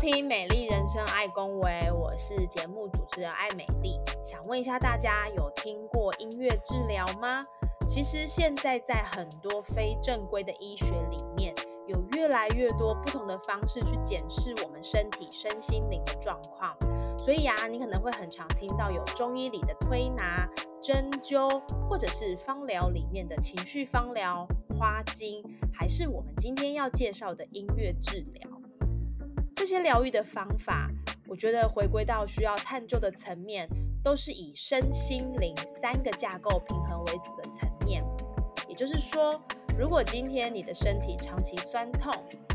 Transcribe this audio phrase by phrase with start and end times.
[0.00, 4.00] 听《美丽人生爱公维》，我是节目主持人艾美丽。
[4.24, 7.44] 想问一下大家，有听过音乐治疗吗？
[7.86, 11.54] 其实现在在很多非正规的医学里面，
[11.86, 16.74] 有越来越多不同的方式去检视我们身体身心灵的状况。
[17.18, 20.48] 所以呀、你可能会很常听到有中医里的推拿、
[20.82, 21.60] 针灸，
[21.90, 28.59] 或者是芳疗里面的情绪芳疗、花精，还是我们今天要介绍的音乐治疗。
[29.60, 30.88] 这些疗愈的方法，
[31.28, 33.68] 我觉得回归到需要探究的层面，
[34.02, 38.02] 都是以身心灵三个架构平衡为主的层面。
[38.66, 39.38] 也就是说，
[39.78, 42.10] 如果今天你的身体长期酸痛，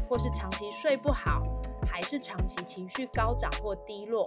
[0.09, 1.43] 或是长期睡不好，
[1.87, 4.25] 还是长期情绪高涨或低落，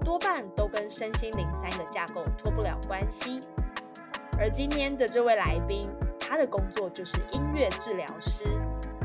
[0.00, 3.42] 多半都跟身心灵三个架构脱不了关系。
[4.38, 5.82] 而今天的这位来宾，
[6.18, 8.44] 他的工作就是音乐治疗师。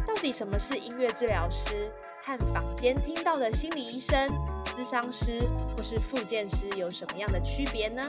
[0.07, 1.91] 到底什么是音乐治疗师？
[2.23, 4.27] 和坊间听到的心理医生、
[4.65, 5.39] 咨商师
[5.75, 8.03] 或是复健师有什么样的区别呢？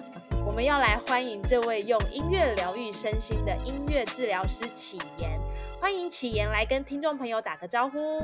[0.45, 5.41] 我们要来欢迎这位用音乐疗愈身心的音乐治疗师启言。
[5.81, 8.23] 欢迎启言来跟听众朋友打个招呼。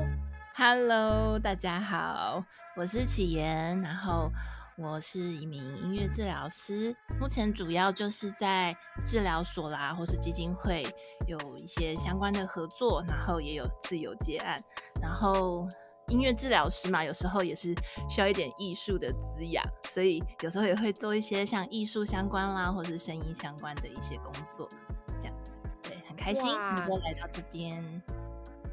[0.55, 2.43] Hello，大家好，
[2.75, 4.29] 我是启言，然后
[4.77, 10.83] 我是一名音乐治疗师，目前主要就是在治疗所啦，或是基金会
[11.27, 14.59] 有一些相关的合作，然后也有自由接案，
[14.99, 15.67] 然后
[16.09, 17.75] 音乐治疗师嘛，有时候也是
[18.09, 24.69] 需要一点艺术的滋养，所以有时候也会做一些像艺术相关啦，或是声音相关的一些工作，
[25.19, 25.51] 这样子，
[25.83, 28.01] 对，很开心哇能够来到这边。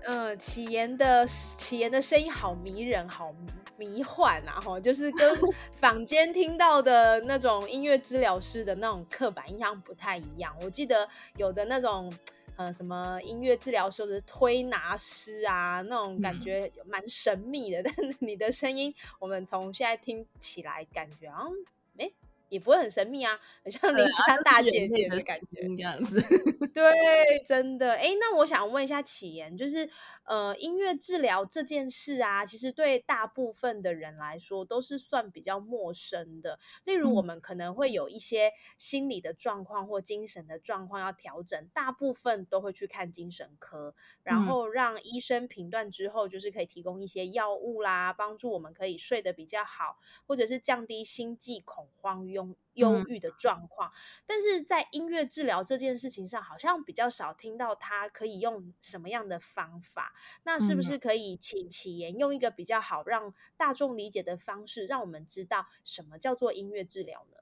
[0.07, 3.35] 嗯，启言的启言的声音好迷人，好
[3.77, 4.61] 迷幻啊！
[4.61, 5.37] 哈，就是跟
[5.81, 10.55] 坊间听到的那种音乐治疗师的那种刻板印象不太一样。
[10.63, 12.13] 我记得有的那种。
[12.57, 17.83] 呃，什么音乐治疗师或者是推拿师啊，那种感嗯觉蛮神秘的。
[17.85, 21.53] 但你的声音，我们从现在听起来，感觉好像
[21.99, 22.11] 哎、
[22.55, 25.63] 也不会很神秘啊，很像邻家大姐姐的感觉。
[25.77, 26.23] 这样子。
[26.73, 27.95] 对，真的。
[27.95, 29.91] 哎，那我想问一下启言，就是
[30.25, 36.61] 呃，音乐治疗这件事啊，其实对大部分的人来说都是算比较陌生的。
[36.85, 52.44] 例如，我嗯们可能会有一些心理的状况或精神的状况要调整，大部分都会去看精神科，然嗯后让医生评断之后，就是可以提供一些药物啦，帮助我们可以睡得比较好，或者是降低心悸、恐慌、忧
[52.75, 53.93] 忧嗯郁的状况。
[54.27, 60.15] 但是在音乐治疗这件事情上，好像比较少听到他可以用什么样的方法。
[60.43, 67.39] 那是不嗯是可以请启言用一个比较好让大众理解的方式，让我们知道什么叫做音乐治疗呢？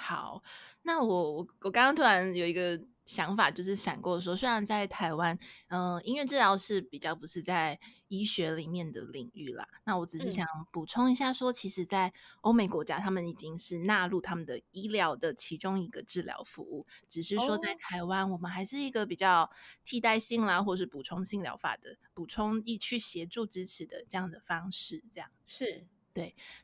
[0.00, 0.40] 好，
[0.82, 5.36] 那我我我刚刚突然有一个想法，就是闪过说，虽然在台湾，
[5.66, 19.50] 嗯、音乐治疗是比较不是在医学里面的领域啦，那我只是嗯想补充一下说，其实，在欧美国家，他们已经是纳入他们的医疗的其中一个治疗服务，只是说在哦台湾，我们还是一个比较
[19.84, 25.28] 替代性啦，或是补充性疗法的补充一去协助支持的这样的方式，这样。
[25.44, 25.86] 是，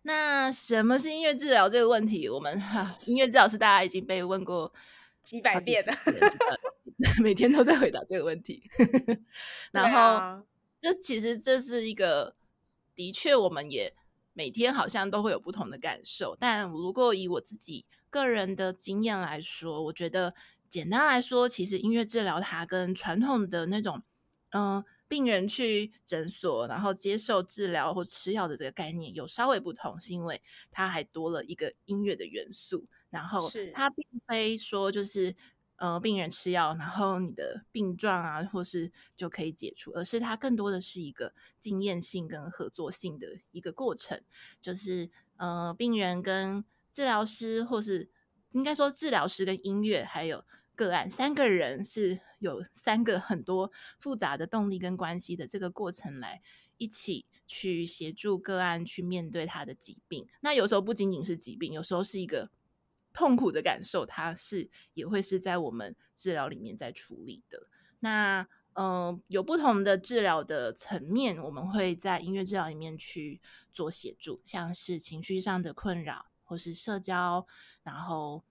[0.02, 4.72] 那什么是音乐治疗这个问题，我们、哈音乐治疗师大家已经被问过
[5.22, 5.94] 几百遍了。
[7.22, 8.62] 每天都在回答这个问题。
[9.72, 10.42] 然对后，啊
[10.78, 12.34] 这其实这是一个，
[12.94, 13.92] 的确我们也
[14.32, 16.36] 每天好像都会有不同的感受。
[16.38, 20.34] 但如果以我自己个人的经验来说，我觉得
[20.68, 24.02] 简单来说，其实音乐治疗它跟传统的那种，
[24.50, 32.86] 嗯、病人去诊所然后接受治疗或吃药的这个概念有稍微不同，是因为它还多了一个音乐的元素。
[33.10, 35.36] 然后是它并非说就是
[35.76, 44.20] 呃病人吃药，然后你的病状啊或是就可以解除，而是它更多的是一个经验性跟合作性的一个过程，
[44.60, 48.10] 就是呃病人跟治疗师或是
[48.50, 56.42] 应该说治疗师跟音乐还有个案三个人是有三个很多复杂的动力跟关系的这个过程来
[56.76, 60.26] 一起去协助个案去面对他的疾病。
[60.40, 62.50] 那有时候不仅仅是疾病，有时候是一个
[63.12, 67.68] 痛苦的感受，它是也会是在我们治疗里面在处理的。
[68.00, 73.40] 那嗯，有不同的治疗的层面，我们会在音乐治疗里面去
[73.72, 77.46] 做协助，像是情绪上的困扰，或是社交，
[77.84, 78.42] 然后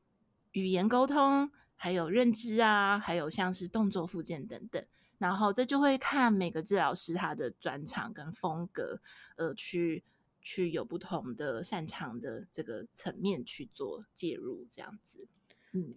[0.54, 1.52] 语言沟通，
[1.84, 4.82] 还有认知啊，还有像是动作附件等等。
[5.18, 9.02] 然后这就会看每个治疗师他的专长跟风格，
[9.36, 10.02] 呃，去
[10.42, 15.28] 去有不同的擅长的这个层面去做介入，这样子。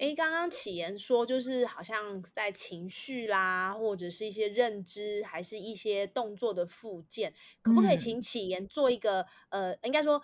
[0.01, 10.21] 哎，刚刚启言说，就是好像在情绪啦，或者是一些认知，还是一些动作的附件，可不可以请启言做一个呃，应该说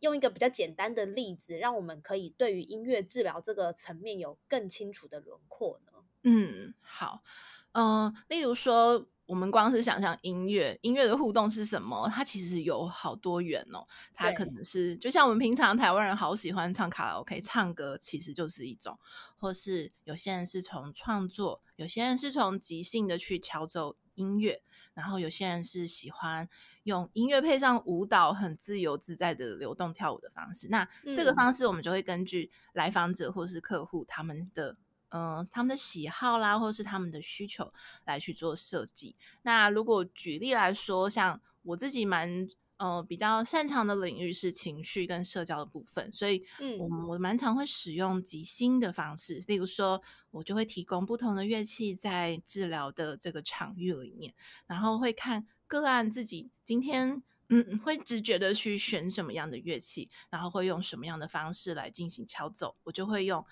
[0.00, 5.92] 用一个比较简单的例子，让我们可以对于音乐治疗这个层面有更清楚的轮廓呢？
[6.22, 7.22] 嗯，好，
[7.72, 9.06] 嗯，例如说。
[9.26, 12.10] 我们光是想象音乐，音乐的互动是什么？
[12.12, 13.86] 它其实有好多元哦。
[14.12, 18.94] 它可能是就像我们平常台湾人好喜欢唱卡拉 OK，唱歌其实就是一种；
[19.38, 24.60] 或是有些人是从创作，有些人是从即兴的去敲奏音乐，
[24.94, 26.48] 然后有些人是喜欢
[26.84, 30.68] 用音乐配上舞蹈，很自由自在的流动跳舞的方式。
[30.68, 34.76] 那这个方式，我们就会根据来访者或是客户他们的。
[35.14, 37.70] 嗯，他们的喜好啦，或者是他们的需求
[38.06, 39.14] 来去做设计。
[39.42, 42.48] 那如果举例来说，像我自己蛮
[42.82, 46.44] 呃比较擅长的领域是情绪跟社交的部分，所以
[46.80, 49.40] 我我蛮常会使用即兴的方式。
[49.46, 50.02] 例如说，
[50.32, 54.34] 我就会提供不同的乐器在治疗的这个场域里面，
[54.66, 63.44] 然后会看个案自己今天嗯会直觉的去选什么样的乐器，然后会用什么样的方式来进行敲奏，我就会用。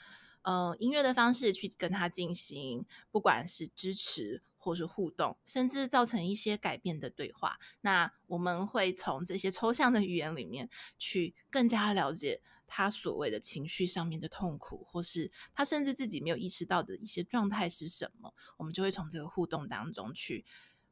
[0.42, 7.58] 呃，音乐的方式去跟他进行，不管是支持或是互动，甚至造成一些改变的对话。
[7.82, 18.32] 那我们会从这些抽象的语言里面，去更加了解他所谓的情绪上面的痛苦，或是他甚至自己没有意识到的一些状态是什么。
[18.56, 20.46] 我们就会从这个互动当中去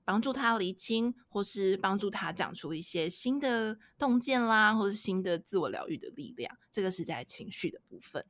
[0.05, 6.59] 帮助他厘清，或是帮助他讲出一些新的洞见啦，或是新的自我疗愈的力量。
[6.73, 8.25] 这个是在情绪的部分。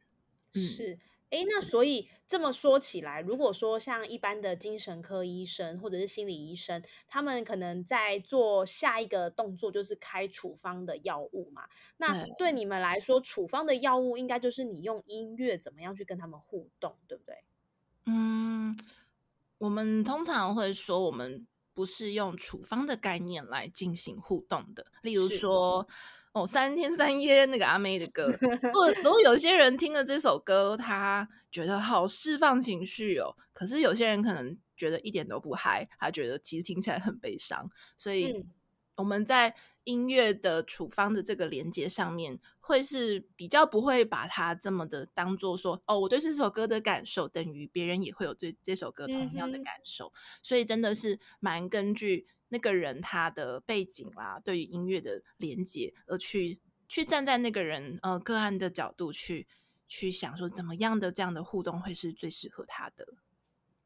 [0.54, 0.98] 是，
[1.30, 11.68] 哎，那所以这么说起来，如果说像一般的精神科医生或者是心理医生，他们可能在做下一个动作就是开处方的药物嘛？
[11.98, 17.44] 那对你们来说，处方的药物应该就是你用音乐怎么样去跟他们互动，对不对？
[18.06, 18.78] 嗯，
[19.58, 25.86] 我们通常会说，我们不是用处方的概念来进行互动的，例如说。
[26.38, 28.32] 哦，三天三夜那个阿妹的歌，
[29.02, 33.34] 如果有些人听了这首歌，他觉得好释放情绪哦。
[33.52, 37.68] 可是有些人可能觉得一点都不嗨，他觉得其实听起来很悲伤。
[37.96, 38.44] 所以
[38.96, 50.12] 我们在音乐的处方的这个连接上面，会是比较不会把它这么的当做说，哦，我对这首歌的感受等于别人也会有对这首歌同样的感受。
[50.42, 52.28] 所以真的是蛮根据。
[52.50, 59.46] 那个人他的背景啦，对于音乐的连接，而去去站在那个人呃个案的角度去
[59.86, 63.06] 去想说，怎么样的这样的互动会是最适合他的。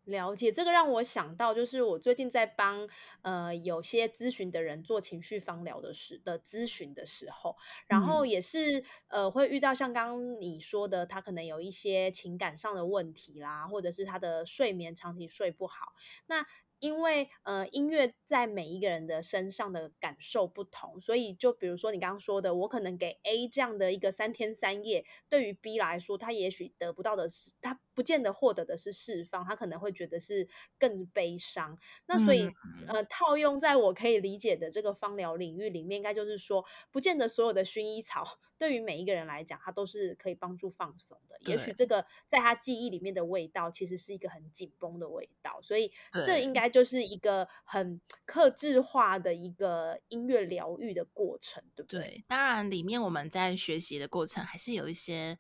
[0.05, 2.89] 了解这个让我想到，就是我最近在帮
[3.23, 7.57] 呃有些咨询的人做情绪方疗的时的咨询的时候，
[7.87, 15.93] 然后也是呃会遇到像刚刚你说的，他可能有一些情感上的问题啦，或者是他的睡眠长期睡不好，
[16.27, 16.47] 那。
[16.83, 31.79] 因为呃，音乐在每一个人的身上的感受不同，所以就比如说你刚刚说的，我可能给 A 这样的一个三天三夜，对于 B 来说，他也许得不到的是，他不见得获得的是释放，他可能会觉得是更悲伤。
[32.07, 32.51] 那所以
[32.89, 41.37] 呃，套用在我可以理解的这个芳疗领域里面，应该就是说，不见得所有的薰衣草对于每一个人来讲，它都是可以帮助放松的。
[41.41, 45.93] 也许这个在他记忆里面的味道，其实是一个很紧绷的味道，所以
[46.27, 46.73] 这应该。
[46.73, 52.01] 就是一个很克制化的一个音乐疗愈的过程，对不对？
[52.01, 55.39] 对，当然里面我们在学习的过程还是有一些，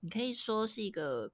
[0.00, 1.32] 你可以说是一个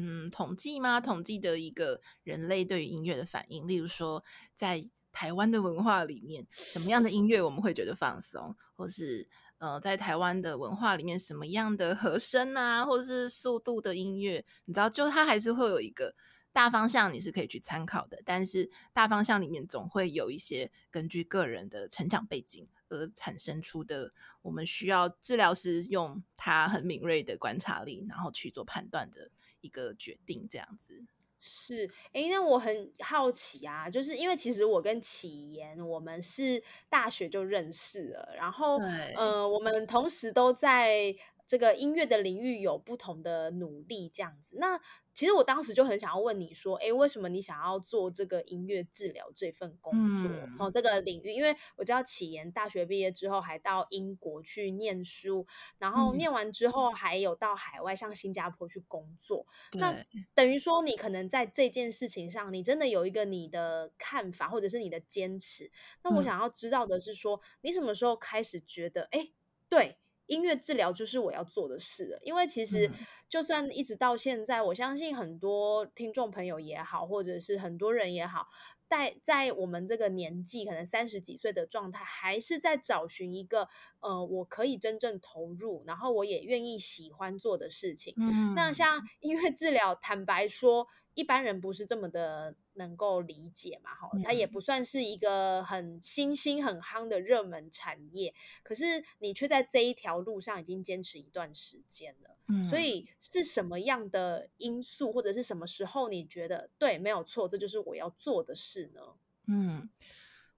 [0.00, 1.00] 嗯统计吗？
[1.00, 4.22] 统计的一个人类对于音乐的反应，例如说
[4.54, 9.28] 在台湾的文化里面，什么样的音乐我们会觉得放松，或是
[9.58, 16.14] 呃在台湾的文化里面什么样的和声啊，或是速度的音乐，你知道，就它还是会有一个。
[16.50, 24.12] 大方向你是可以去参考的，但是大方向里面总会有一些根据个人的成长背景而产生出的，
[24.42, 31.04] 我们需要治疗师用他很敏锐的观察力，然后去做判断的一个决定，这样子。
[31.40, 41.14] 是，哎，那我很好奇啊，就是因为其实我跟启言，我们是大学就认识了，然后，对，呃，我们同时都在
[41.46, 44.56] 这个音乐的领域有不同的努力，这样子。
[44.58, 44.80] 那
[45.18, 50.30] 其实我当时就很想要问你说，哎，为什么你想要做这个音乐治疗这份工作？
[50.64, 55.44] 哦，嗯这个领域，因为我知道启言大学毕业之后还到英国去念书，
[55.78, 59.44] 然后嗯，念完之后还有到海外，像新加坡去工作。
[59.72, 65.68] 那，等于说，你可能在这件事情上，你真的有一个你的看法，或者是你的坚持。
[66.04, 69.30] 那我嗯想要知道的是说，你什么时候开始觉得，哎，
[69.68, 69.98] 对，
[70.28, 72.18] 音乐治疗就是我要做的事了？
[72.22, 72.94] 因为其实嗯
[73.28, 78.46] 就算一直到现在，我相信很多听众朋友也好，或者是很多人也好，
[78.86, 83.68] 在在我们这个年纪，可能三十几岁的状态，还是在找寻一个
[84.00, 88.14] 呃，我可以真正投入，然后我也愿意喜欢做的事情。
[88.54, 90.86] 那嗯像音乐治疗，坦白说，
[91.18, 98.32] 一般人不是这么的能够理解嘛，哈，它也嗯不算是一个很新兴、很夯的热门产业，
[98.62, 102.36] 可是你却在这一条路上已经坚持一段时间了。
[102.46, 109.00] 嗯所嗯以是什么样的因素，或者是什么时候你觉得对，没有错，这就是我要做的事呢？
[109.48, 109.90] 嗯，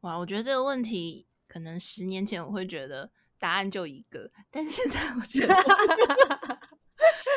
[0.00, 5.54] 哇，我觉得这个问题可能十年前我会觉得答案就一个，但是现在我觉得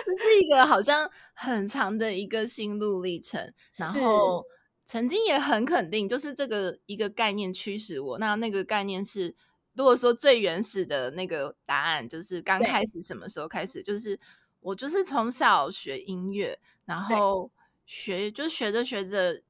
[0.06, 4.44] 这是一个好像很长的一个心路历程，然，后
[4.86, 8.20] 曾经也很肯定，就是这个一个概念驱使我。
[8.20, 9.36] 那那个概念是，
[9.74, 14.20] 如果说最原始的那个答案，就是刚开始什么时候开始，就是
[14.60, 17.50] 我就是从小学音乐，然，后
[17.86, 19.42] 学就学着学着，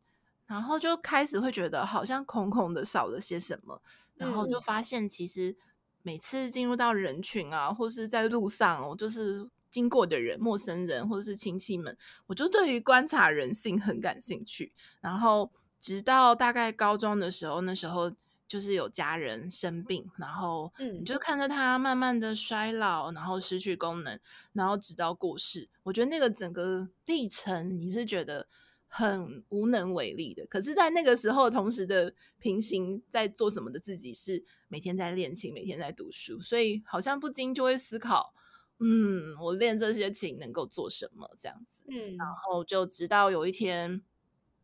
[0.45, 3.81] 然后就开始会觉得好像空空的少了些什么，
[4.15, 5.55] 然后就嗯，发现其实
[6.03, 14.71] 每次进入到人群啊，或是在路上，我就是经过的人、陌生人或者是亲戚们，我就对于观察人性很感兴趣。
[15.01, 15.51] 然后
[15.81, 18.13] 直到大概高中的时候，那时候
[18.47, 24.19] 就是有家人生病，然后你嗯，就看着他慢慢的衰老，然后失去功能，
[24.51, 25.67] 然后直到过世。
[25.81, 28.47] 我觉得那个整个历程，你是觉得
[28.87, 30.45] 很无能为力的。
[30.45, 38.35] 可是，在那个时候，同时的平行在做什么的自己是每天在练琴，每天在读书，所以好像不禁就会思考，
[38.83, 41.83] 嗯，我练这些琴能够做什么这样子。
[41.87, 44.01] 嗯然嗯，后就直到有一天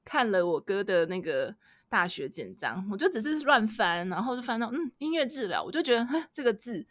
[0.04, 1.56] 看了我哥的那个
[1.88, 6.86] 大学简章，我就只是乱翻，然后就翻到嗯音乐治疗，我就觉得这个字，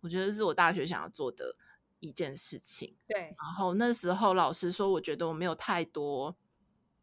[0.00, 1.54] 我觉得是我大学想要做的
[2.00, 2.96] 一件事情。
[3.06, 6.36] 对，然后那时候老师说，我觉得我没有太多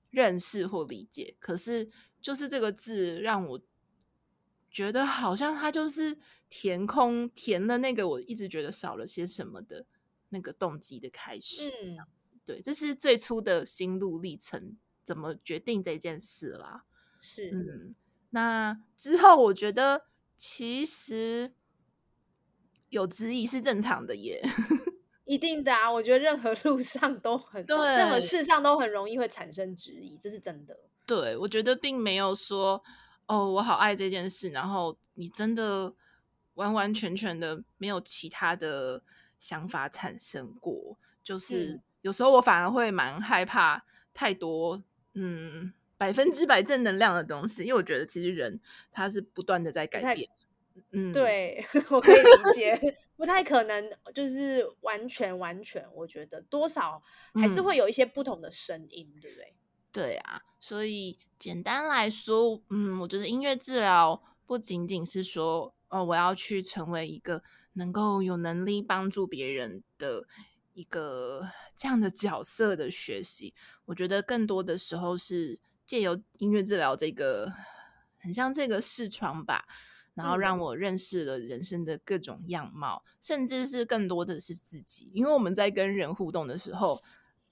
[0.09, 1.89] 认识或理解，可是
[2.21, 3.61] 就是这个字让我
[4.71, 6.17] 觉得好像它就是
[6.49, 9.85] 填空填了那个我一直觉得少了些什么的
[10.29, 11.69] 那个动机的开始。
[11.69, 11.97] 嗯，
[12.45, 16.85] 对，这是最初的心路历程，怎么决定这件事啦？
[17.19, 17.95] 是，嗯，
[18.29, 21.53] 那之后我觉得其实
[22.89, 24.41] 有质疑是正常的耶。
[25.25, 30.79] 一定的啊，我觉得任何 路上都很对任何，事上都很容易会产生质疑，这是真的。
[31.05, 32.81] 对，我觉得并没有说
[33.25, 35.93] 哦，我好爱这件事，然后你真的
[36.57, 39.01] 完完全全的没有其他的
[39.39, 40.97] 想法产生过。
[41.23, 43.83] 就是嗯，有时候我反而会蛮害怕
[44.13, 44.83] 太多，
[45.13, 48.59] 嗯，百分之百正能量的东西，因为我觉得其实人
[48.91, 50.29] 他是不断的在改变。
[50.91, 52.79] 嗯，对， 我可以理解，
[53.15, 57.01] 不太可能就是完全完全，我觉得多少
[57.33, 57.63] 还是嗯。
[57.63, 59.53] 会有一些不同的声音，对不对？
[59.91, 70.25] 对啊，所以简单来说，嗯，我觉得音乐治疗不仅仅是说，哦，我要去成为一个能够有能力帮助别人的
[70.73, 73.53] 一个这样的角色的学习。
[73.85, 77.53] 我觉得更多的时候是借由音乐治疗这个，
[78.17, 79.65] 很像这个视窗吧，
[80.13, 85.09] 然后嗯，让我认识了人生的各种样貌，甚至是更多的是自己。
[85.13, 87.01] 因为我们在跟人互动的时候，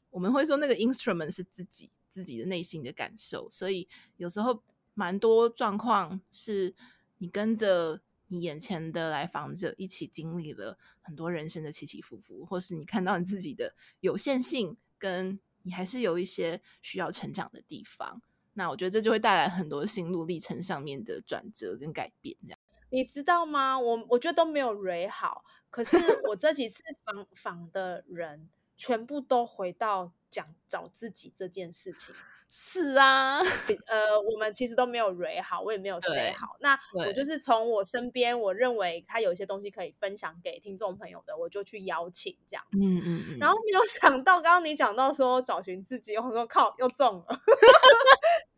[0.10, 3.88] 我们会说那个 instrument 是自己自己的内心的感受，所以
[4.18, 4.62] 有时候
[4.94, 6.76] 蛮多状况是
[7.20, 18.22] 你跟着你眼前的来访者一起经历了很多人生的起起伏伏，或是你看到你自己的有限性，跟你还是有一些需要成长的地方。
[18.54, 22.60] 那我觉得这就会带来很多心路历程上面的转折跟改变，这样。
[22.90, 23.78] 你知道吗？
[23.78, 25.98] 我我觉得都没有蕊好，可是
[26.30, 32.16] 我这几次访访的人全部都回到讲找自己这件事情。
[32.50, 33.40] 是啊，
[33.88, 36.56] 呃，我们其实都没有蕊好，我也没有 say 好。
[36.62, 42.78] 那我就是从我身边，我认为他有一些东西可以分享给听众朋友的，我就去邀请这样子。
[42.78, 43.38] 嗯嗯嗯。
[43.40, 47.42] 然后没有想到，刚刚你讲到说找寻自己，我说靠，又中了。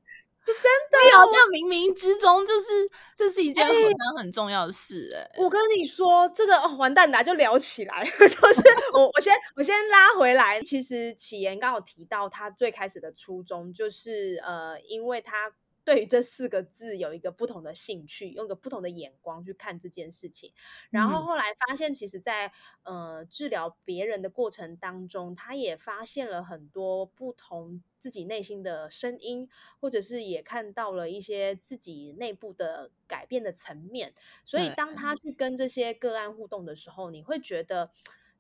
[0.47, 5.29] 真的，好像冥冥之中就是这是一件好像很重要的事哎。
[5.37, 8.61] 我跟你说，这个完蛋的就聊起来， 就是
[8.93, 10.61] 我我先我先拉回来。
[10.61, 15.51] 其实启言刚好提到他最开始的初衷，就是呃，因为他。
[15.87, 20.51] 对于这四个字有一个不同的兴趣，用个不同的眼光去看这件事情，
[20.89, 22.51] 然后后来发现，其实，在
[22.83, 29.47] 呃治疗别人的过程当中，他也发现了很多不同自己内心的声音，
[29.79, 34.13] 或者是也看到了一些自己内部的改变的层面。
[34.43, 37.89] 所以，当他去跟这些个案互动的时候，你会觉得，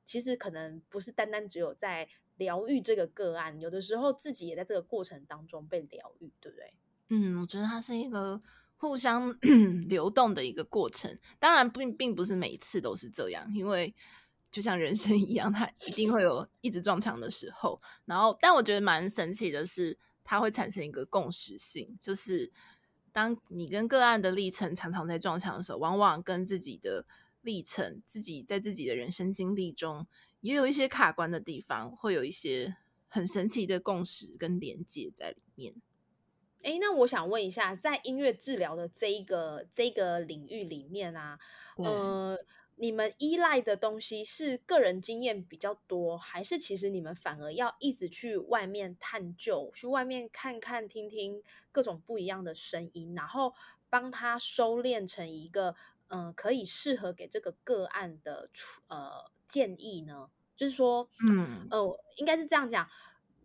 [0.03, 6.73] 其实可能不是单单只有在疗愈这个个案，有的时候自己也在这个过程当中被疗愈，对不对？
[7.09, 8.39] 嗯，我觉得它是一个
[8.75, 9.31] 互相
[9.87, 11.17] 流动的一个过程。
[11.39, 13.93] 当然，并并不是每一次都是这样，因为
[14.51, 17.81] 就像人生一样，它一定会有一直撞墙的时候。
[18.05, 22.51] 然后，但我觉得蛮神奇的是，它会产生一个共识性，就是
[23.11, 27.05] 当你跟个案的历程常常在撞墙的时候，往往跟自己的
[27.41, 30.05] 历程、自己在自己的人生经历中
[30.41, 32.75] 也有一些卡关的地方，会有一些
[33.07, 35.73] 很神奇的共识跟连接在里面。
[36.63, 41.39] 哎，那我想问一下，在音乐治疗的这一个这个领域里面啊，
[41.77, 42.37] 呃，
[42.75, 53.53] 你们依赖的东西是个人经验比较多，还是其实你们反而要一直去外面探究，去外面看看、听听各种不一样的声音，然后
[53.89, 55.75] 帮他收敛成一个
[56.09, 58.49] 嗯，可以适合给这个个案的
[58.87, 60.29] 呃建议呢？
[60.55, 62.89] 就是说，嗯，呃，应该是这样讲。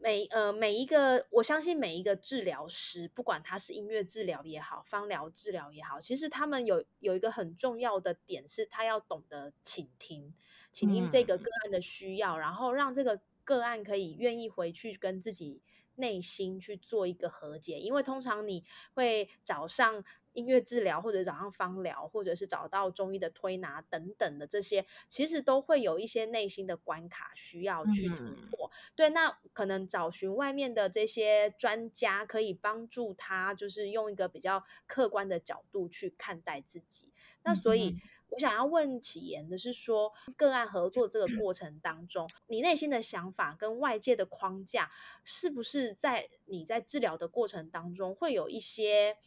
[0.03, 10.35] 每呃每一个，我相信每一个治疗师，不管他是音乐治疗也好，芳疗治疗也好，其实他们有有一个很重要的点，是他要懂得倾听，
[10.73, 15.63] 倾听这个个案的需要，然后让这个个案可以愿意回去跟自己
[15.95, 20.05] 内心去做一个和解，因为通常你会早上。
[20.33, 28.17] 音乐治疗，或者早上芳疗，或者是找到中医的推拿等等的这些，其实都会有一些内心的关卡需要去突
[28.51, 28.71] 破。
[28.95, 37.13] 对，那可能找寻外面的这些专家，可以帮助他，就是用一个比较客观的角度去看待自己。
[37.45, 37.97] 那所以，
[38.31, 44.91] 我想要问启言的是，说个案合作这个过程当中，你内心的想法跟外界的框架，
[45.25, 49.19] 是不是在你在治疗的过程当中会有一些？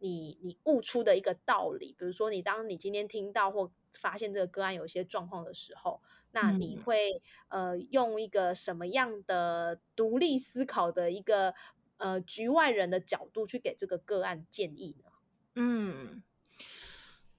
[0.00, 6.00] 你你悟出的一个道理，比如说，你当你今天听到或发现这个个案有一些状况的时候，
[6.32, 11.54] 那你会呃用一个什么样的独立思考的一个
[11.96, 15.10] 呃局外人的角度去给这个个案建议呢？
[15.56, 16.22] 嗯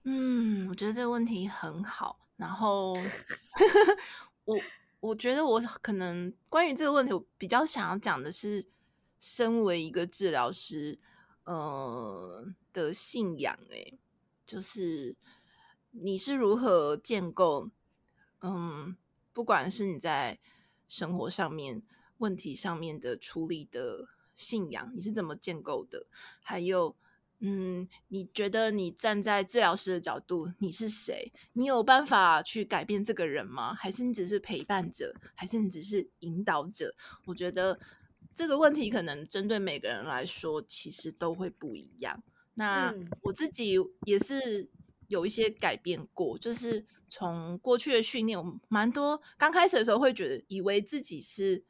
[0.03, 2.27] 嗯，我觉得这个问题很好。
[2.35, 2.93] 然后
[4.45, 4.57] 我
[4.99, 8.65] 我觉得我可能关于这个问题，我比较想要讲的是，
[9.19, 10.99] 身为一个治疗师。
[11.45, 13.97] 呃的信仰，哎，
[14.45, 15.15] 就是
[15.91, 17.69] 你是如何建构？
[18.41, 18.95] 嗯，
[19.33, 20.39] 不管是你在
[20.87, 21.81] 生活上面、
[22.19, 26.05] 问题上面的处理的信仰，你是怎么建构的？
[26.41, 26.95] 还有，
[27.39, 31.33] 嗯，你觉得你站在治疗师的角度，你是谁？
[31.53, 33.73] 你有办法去改变这个人吗？
[33.73, 35.15] 还是你只是陪伴者？
[35.35, 36.93] 还是你只是引导者？
[37.25, 37.79] 我觉得。
[38.39, 42.23] 这个问题可能针对每个人来说，其实都会不一样。
[42.53, 43.75] 那我自己
[44.05, 44.69] 也是
[45.09, 51.65] 有一些改变过，就是从过去的训练，我蛮多刚开始的时候会觉得，以为自己是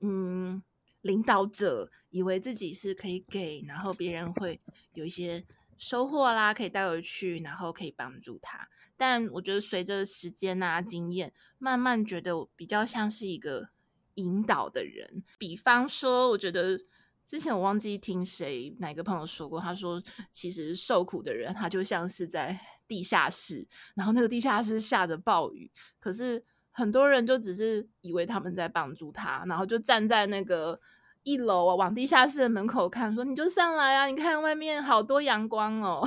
[0.00, 0.62] 嗯
[1.00, 4.60] 领导者，以为自己是可以给，然后别人会
[4.92, 5.46] 有一些
[5.78, 8.68] 收获啦，可以带回去，然后可以帮助他。
[8.98, 13.70] 但我觉得随着时间啊经验，慢慢觉得比较像是一个。
[14.14, 16.78] 引导的人，比方说，我觉得
[17.24, 30.78] 之前我忘记听谁哪个朋友说过，他说，其实受苦的人，他就像是在地下室，然后那个地下室下着暴雨，可是很多人就只是以为他们在帮助他，然后就站在那个
[31.22, 36.06] 一楼啊，往地下室的门口看，说你就上来啊，你看外面好多阳光哦，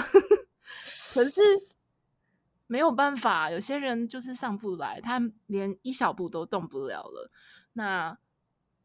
[1.13, 1.41] 可是
[2.67, 7.31] 没有办法，有些人就是上不来，他连一小步都动不了了。
[7.77, 8.17] 那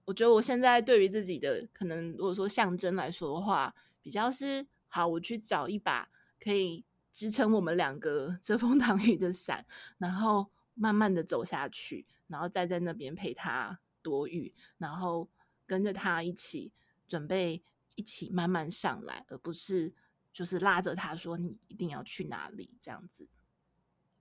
[0.05, 9.65] 我觉得我现在对于自己的可能，如果说象征来说的话，比较是好，我去找一把可以支撑我们两个 遮风挡雨的伞，
[9.99, 15.29] 然后慢慢的走下去，然后再在那边陪他躲雨，然后
[15.67, 16.73] 跟着他一起
[17.07, 17.63] 准备
[17.95, 19.95] 一起慢慢上来，而不是
[20.33, 23.29] 就是拉着他说你一定要去哪里这样子。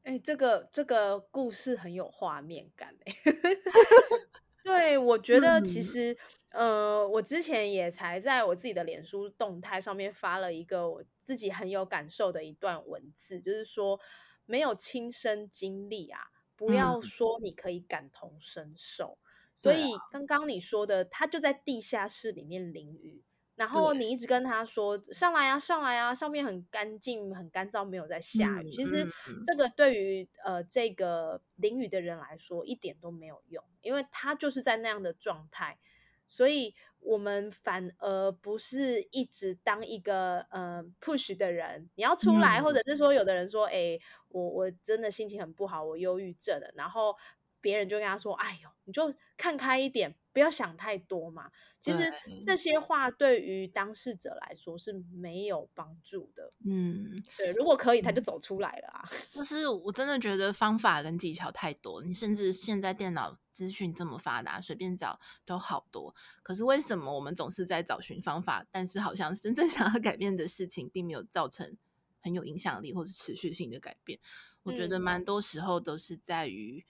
[0.04, 3.16] 哎，这个这个故事很有画面感哎。
[4.64, 6.18] 对，我觉得其实，
[6.52, 14.00] 呃，我之前也才在我自己的脸书动态上面发了一个我自己很有感受的一段文字，就是说
[14.46, 16.20] 没有亲身经历啊，
[16.56, 19.18] 不要说你可以感同身受。
[19.56, 23.24] 所以刚刚你说的，他就在地下室里面淋雨。
[23.60, 28.72] 然后你一直跟他说上来啊，上来啊，上面很干净、很干燥，没有在下雨。
[28.72, 29.06] 其实
[29.46, 35.78] 这个对于呃这个淋雨的人来说一点都没有用，因为他就是在那样的状态。
[36.26, 47.14] 所以我们反而不是一直当一个呃 push 的人，你要出来，或者是说有的人说，哎，我我真的心情很不好，我忧郁症了，然后。
[47.62, 52.12] 别人就跟他说：“哎呦，你就看开一点，不要想太多嘛。”其实
[52.46, 56.52] 这些话对于当事者来说是没有帮助的。
[56.66, 59.10] 嗯，对，如果可以，他就走出来了啊。
[59.32, 66.14] 就是我真的觉得方法跟技巧太多，你甚至现在电脑资讯这么发达，随便找都好多。
[66.44, 71.78] 可是为什么我们总是在找寻方法，但是好像真正想要改变的事情，并没有造成
[72.20, 74.20] 很有影响力或是持续性的改变？
[74.64, 76.86] 我觉得蛮多时候都是在于。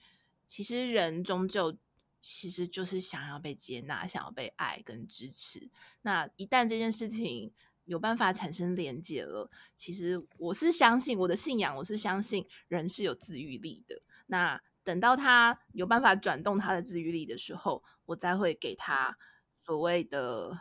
[0.50, 1.78] 其实人终究
[2.20, 5.70] 其实就是想要被接纳，想要被爱跟支持。
[6.02, 7.52] 那一旦这件事情
[7.84, 14.02] 有办法产生连接了，其实我是相信我的信仰，我是相信人是有自愈力的。
[14.26, 19.16] 那等到他有办法转动他的自愈力的时候，我再会给他
[19.64, 20.58] 所谓的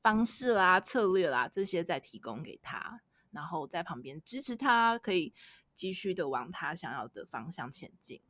[0.00, 3.00] 方式啦、策略啦这些再提供给他，
[3.32, 5.34] 然后在旁边支持他，可以
[5.74, 8.22] 继续的往他想要的方向前进。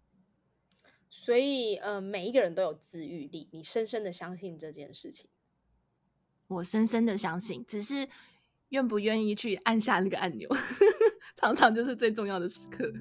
[1.19, 5.29] 所以，呃，每一个人都有自愈力，你深深的相信这件事情。
[6.47, 8.07] 我深深的相信，只是
[8.69, 10.47] 愿不愿意去按下那个按钮，
[11.35, 12.93] 常常就是最重要的时刻。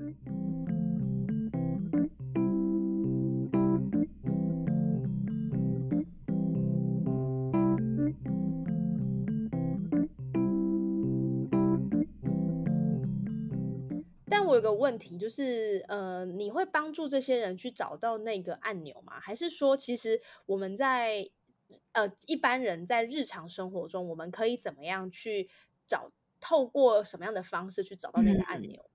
[14.30, 19.20] 有个问题就是，呃，你会帮助这些人去找到那个按钮吗？
[19.20, 21.30] 还是说，其实我们在
[21.92, 25.50] 呃一般人在日常生活中，我们可以怎么样去
[25.88, 26.12] 找？
[26.42, 28.88] 透过什么样的方式去找到那个按钮？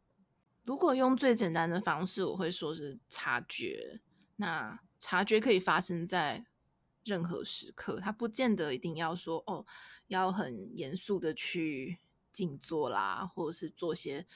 [0.62, 4.00] 如果用最简单的方式，我会说是察觉。
[4.36, 6.46] 那察觉可以发生在
[7.02, 9.66] 任何时刻，它不见得一定要说哦，
[10.06, 11.98] 要很严肃的去
[12.30, 14.28] 静坐啦，或者是做些。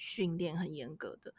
[0.00, 1.34] 训练很严格的，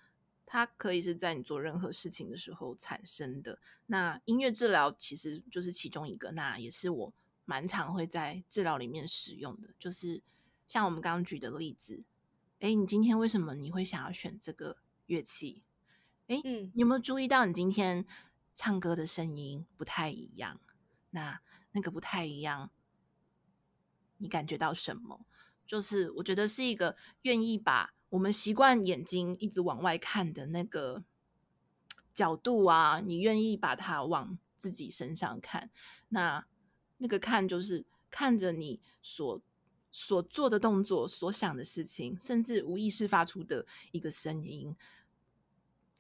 [0.46, 3.58] 它可以是在你做任何事情的时候产生的。
[3.86, 7.14] 那音乐治疗其实就是其中一个，那也是我
[7.46, 9.70] 蛮常会在治疗里面使用的。
[9.80, 10.22] 就是
[10.68, 12.04] 像我们刚刚举的例子，
[12.60, 15.64] 哎，你今天为什么你会想要选这个乐器？
[16.28, 18.06] 哎，嗯，你有没有注意到你今天
[18.54, 20.60] 唱歌的声音不太一样？
[21.12, 21.40] 那
[21.72, 22.70] 那个不太一样，
[24.18, 25.26] 你感觉到什么？
[25.66, 27.94] 就是我觉得是一个愿意把。
[28.10, 31.04] 我们习惯眼睛一直往外看的那个
[32.12, 35.70] 角度啊，你愿意把它往自己身上看？
[36.10, 36.48] 那
[36.98, 39.42] 那个看就是看着你所
[39.92, 44.76] 所做的动作、所想的事情，甚至无意识发出的一个声音，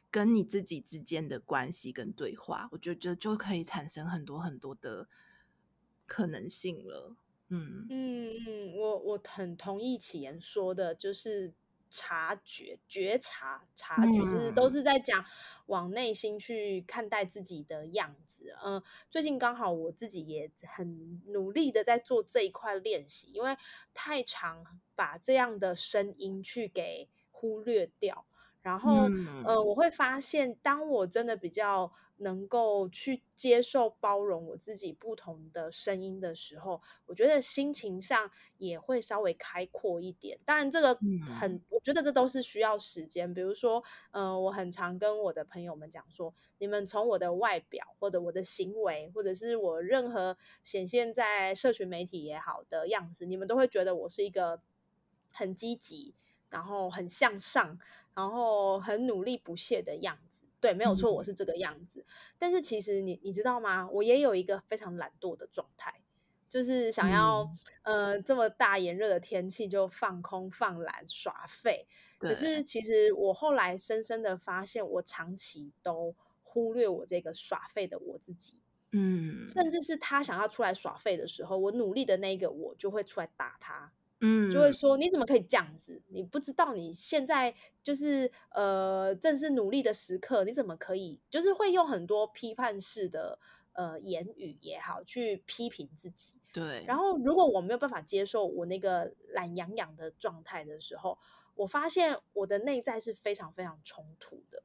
[0.10, 5.08] 跟你自己之间的关系跟对话，我觉得就可以产生很多很多的
[6.08, 7.16] 可能性了。
[7.50, 11.54] 嗯嗯嗯，我我很同意启言说的，就是。
[11.90, 15.26] 察觉、觉察、察觉，是都是在讲
[15.66, 18.56] 往内心去看待自己的样子。
[18.64, 23.58] 嗯，最近刚好我自己也很努力的在做这一块练习，因为
[23.94, 28.26] 太常把这样的声音去给忽略掉。
[28.62, 29.08] 然后，
[29.46, 40.38] 呃，我会发现，当我真的比较能够去接受、包容我自己不同的声音的时候，我觉得心情上也会稍微开阔一点。
[40.46, 41.00] 当然，这个
[41.40, 43.34] 很，我觉得这都是需要时间。
[43.34, 54.62] 比如说，嗯，我很常跟我的朋友们讲说，你们从我的外表，或者我的行为，或者是我任何显现在社群媒体也好的样子，你们都会觉得我是一个
[55.32, 56.14] 很积极。
[56.50, 57.80] 然后很向上，
[58.14, 62.06] 然后很努力不懈的样子，对，没有错，我是这个样子。
[62.38, 63.90] 但是其实你你知道吗？
[63.90, 66.02] 我也有一个非常懒惰的状态。
[66.50, 67.48] 就是想要
[67.84, 71.88] 呃这么大炎热的天气就放空放懒耍废。
[72.18, 78.56] 可是其实我后来深深的发现，我长期都忽略我这个耍废的我自己。
[78.94, 83.94] 嗯，甚至是他想要出来耍废的时候，我努力的那个我就会出来打他。
[84.22, 86.02] 嗯，就会说你怎么可以这样子？
[86.08, 93.40] 你不知道你现在就是呃正是努力的时刻，你怎么可以就是会用很多批判式的
[93.74, 96.34] 呃言语也好去批评自己？
[96.52, 96.84] 对。
[96.86, 101.18] 然后如果我没有办法接受我那个懒洋洋的状态的时候，
[101.56, 104.64] 我发现我的内在是非常非常冲突的。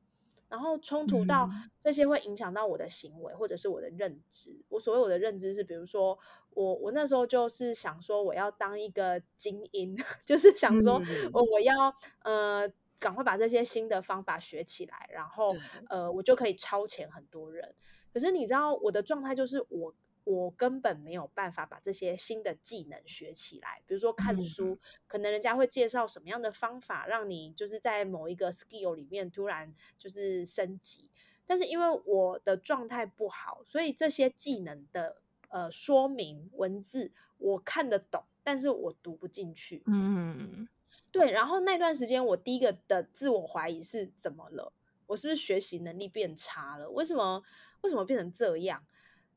[0.48, 1.48] 然后冲突到
[1.80, 4.64] 这些会影响到我的行为或者是我的认知。
[4.68, 6.18] 我所谓我的认知是，比如说
[6.50, 11.02] 我我那时候就是想说我要当一个精英， 就是想说
[11.32, 15.54] 我我要呃赶快把这些新的方法学起来，然后
[15.88, 17.74] 呃我就可以超前很多人。
[18.12, 19.94] 可是你知道我的状态就是我。
[20.24, 31.10] 我根本没有办法把这些新的技能学起来，比如说看书，可能人家会介绍什么样的方法让你就是在某一个 skill 里面突然就是升级，
[31.46, 35.16] 但是因为我的状态不好，所以这些技能的
[35.48, 39.82] 呃说明文字我看得懂，但是我读不进去。
[39.86, 40.66] 嗯，
[41.10, 41.30] 对。
[41.30, 44.72] 然后那段时间我第一个的自我怀疑是怎么了？
[45.06, 46.88] 我是不是学习能力变差了？
[46.88, 47.42] 为什么
[47.82, 48.82] 为什么变成这样？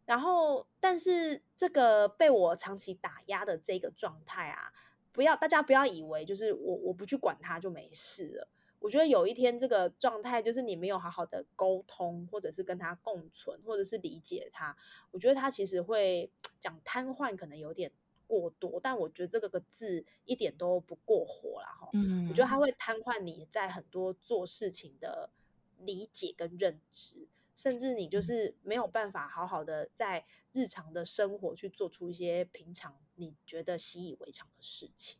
[0.07, 4.71] 然后，但是这个被我长期打压的这个状态啊，
[5.11, 8.47] 不要大家不要以为就是我我不去管它就没事了。
[8.79, 14.73] 我觉得有一天这个状态就是你没有好好的沟通，或者是跟他共存，或者是理解他，
[15.11, 17.91] 我觉得他其实会讲瘫痪，可能有点
[18.27, 21.89] 过多，但我觉得这个个字一点都不过火了哈。
[21.91, 25.31] 嗯，我觉得他会瘫痪你在很多做事情的
[25.79, 27.27] 理解跟认知。
[27.57, 35.17] 甚至你就是没有办法好好的在日常的生活去做出一些平常你觉得习以为常的事情。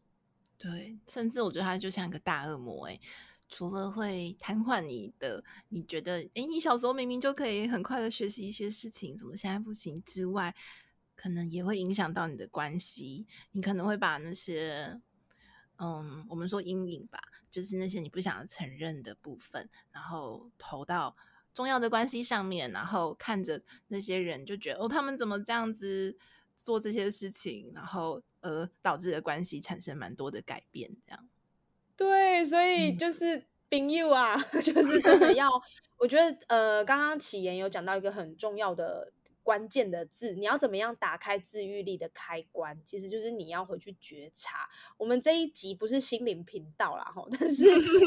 [0.56, 3.00] 对，甚至我觉得他就像一个大恶魔哎，
[3.50, 10.56] 除了会瘫痪你的，你觉得哎，你小时候明明就可以很快的学习一些事情，怎么现在不行之外，
[11.16, 13.26] 可能也会影响到你的关系。
[13.54, 15.02] 你可能会把那些
[15.78, 17.20] 嗯，我们说阴影吧，
[17.50, 21.18] 就是那些你不想要承认的部分，然后投到。
[21.58, 26.16] 重要的关系上面，然后看着那些人，就觉得哦，他们怎么这样子
[26.56, 31.28] 做这些事情，然后呃，导致的关系产生蛮多的改变，这样。
[31.96, 35.50] 对，所以就是朋友啊， 就是真的要，
[35.98, 39.12] 我觉得呃，刚刚启言有讲到一个很重要的。
[39.48, 42.78] 关键的字，你要怎么样打开自愈力的开关？
[42.84, 44.70] 其实就是你要回去觉察。
[44.98, 47.64] 我们这一集不是心灵频道啦，哈， 但是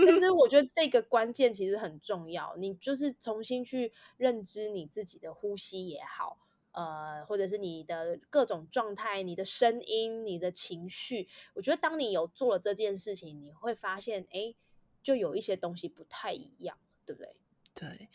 [0.07, 2.55] 但是我觉得这个关键其实很重要。
[2.59, 6.37] 你就是重新去认知你自己的呼吸也好，
[6.73, 11.27] 呃，或者是你的各种状态、你的声音、你的情绪。
[11.55, 14.55] 我觉得当你有做了这件事情，你会发现，哎，
[15.03, 16.77] 就有一些东西不太一样，
[17.07, 17.35] 对不对？
[17.73, 18.11] 对。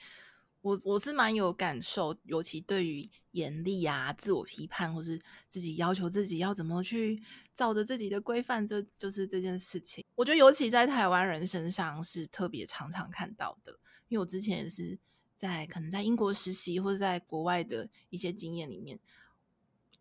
[0.66, 7.22] 我我是蛮有感受，尤其对于严厉啊、自我批判，或是自己要求自己要怎么去
[7.54, 10.04] 照着自己的规范，就就是这件事情。
[10.16, 13.74] 我觉得尤其在台湾人身上是特别常常看到的，
[14.08, 14.98] 因为我之前也是
[15.38, 19.00] 在可能在英国实习或者在国外的一些经验里面，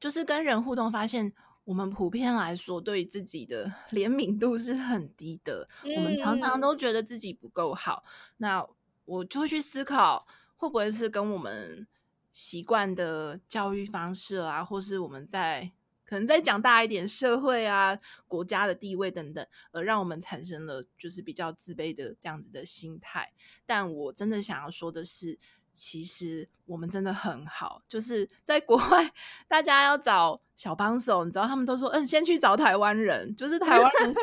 [0.00, 1.30] 就是跟人互动，发现
[1.64, 8.02] 我们普遍来说对自己的怜悯度是很低的，我们常常都觉得自己不够好。
[8.38, 8.66] 那
[9.04, 10.26] 我就会去思考。
[10.56, 11.86] 会不会是跟我们
[12.32, 15.72] 习惯的教育方式啊，或是我们在
[16.04, 23.32] 可能再讲大一点社会啊、国家的地位等等，而让我们产生了就是比较自卑的这样子的心态？
[23.64, 25.38] 但我真的想要说的是，
[25.72, 29.12] 其实我们真的很好，就是在国外，
[29.48, 34.14] 大家要找小帮手，你知道他们都说，嗯，先去找台湾人，就是台湾人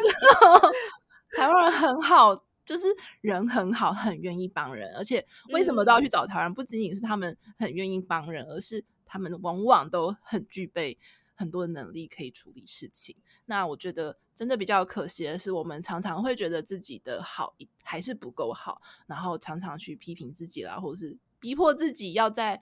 [1.36, 2.44] 台湾人很好。
[2.64, 2.86] 就是
[3.22, 6.54] 人很好，很愿意帮人，而且为什么都要去找台湾？
[6.54, 10.98] 不仅仅是他们很愿意帮人，而是他们往往都很具备
[11.36, 13.16] 很多能力可以处理事情。
[13.46, 22.62] 那我觉得真的比较可惜的是，我们常常会觉得自己的好还是不够好，然后常常去批评自己啦，或是逼迫自己要在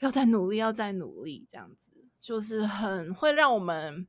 [0.00, 4.06] 要再努力，要再努力，这样子就是很会让我们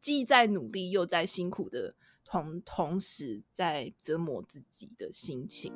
[0.00, 1.94] 既在努力又在辛苦的。
[2.32, 5.70] 同同时在折磨自己的心情。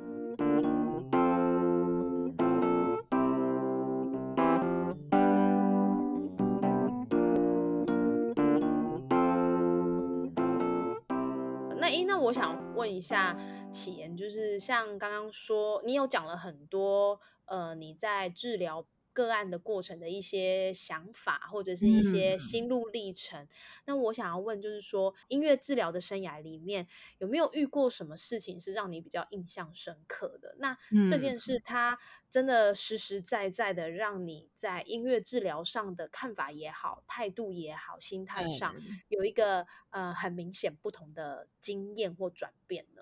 [11.79, 13.37] 那一，那我想问一下
[13.71, 18.83] 启言，就是像刚刚说，你有讲了很多，呃，你在治疗。
[19.17, 23.47] 个案的过程的一些想法，或者是一些嗯心路历程。
[23.85, 30.55] 那我想要问，就是说音乐治疗的生涯里面，有没有遇过什么事情是让你比较印象深刻的？
[30.59, 30.77] 那
[31.09, 31.97] 这嗯件事它
[32.29, 38.75] 真的实实在在的让你在音乐治疗上的看法也好、态度也好、心态上
[39.07, 43.01] 有一个呃很明显不同的经验或转变呢？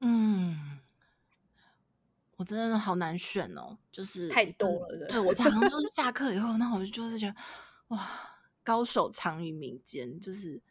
[0.00, 0.77] 嗯，
[2.38, 7.34] 我真的好难选哦，就是太多了对对我常常就是 下课以后，那我就是觉得
[7.88, 8.08] 哇，
[8.62, 10.62] 高手藏于民间，就是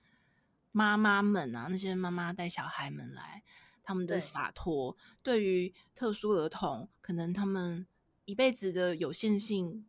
[0.72, 3.44] 妈妈们啊，那些妈妈带小孩们来，
[3.84, 7.86] 他们的对洒脱，对于特殊儿童，可能他们
[8.24, 9.86] 一辈子的有限性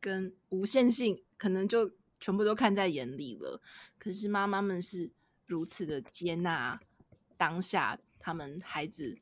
[0.00, 3.60] 跟无限性，可能就全部都看在眼里了。
[3.98, 5.10] 可是妈妈们是
[5.44, 6.80] 如此的接纳
[7.36, 9.18] 当下他们孩子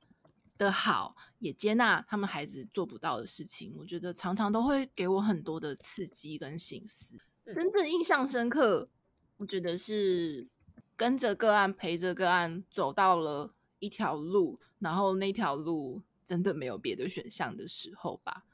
[0.58, 3.72] 的好，也接纳他们孩子做不到的事情。
[3.78, 7.16] 我觉得常常都会给我很多的刺激跟心思。
[7.16, 8.90] 嗯真正印象深刻，
[9.38, 10.46] 我觉得是
[10.94, 18.44] 跟着个案陪着个案走到了一条路，然后那条路真的没有别的选项的时候吧。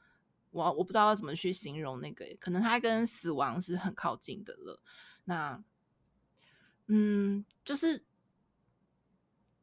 [0.51, 4.79] 我我不知道要怎么去形容那个，可能他跟死亡是很靠近的了。
[5.25, 5.61] 那，
[6.87, 8.05] 嗯，就是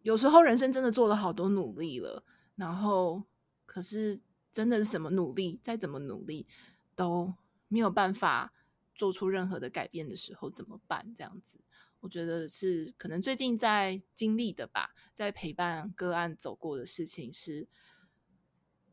[0.02, 2.22] 有时候人生真的做了好多努力了，
[2.62, 3.24] 然后
[3.66, 4.20] 可是
[4.52, 6.46] 真的是什么努力，再怎么努力
[6.94, 7.34] 都
[7.66, 8.52] 没有办法
[8.94, 11.12] 做出任何的改变的时候，怎么办？
[11.16, 11.58] 这样子，
[11.98, 17.66] 我觉得是可能最近在经历的吧，在陪伴个案走过的事情是，